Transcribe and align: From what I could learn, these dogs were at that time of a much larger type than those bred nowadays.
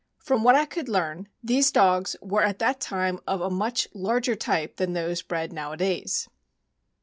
From 0.17 0.43
what 0.43 0.55
I 0.55 0.65
could 0.65 0.89
learn, 0.89 1.27
these 1.43 1.69
dogs 1.71 2.15
were 2.23 2.41
at 2.41 2.57
that 2.57 2.79
time 2.81 3.19
of 3.27 3.39
a 3.39 3.51
much 3.51 3.87
larger 3.93 4.33
type 4.35 4.77
than 4.77 4.93
those 4.93 5.21
bred 5.21 5.53
nowadays. 5.53 6.27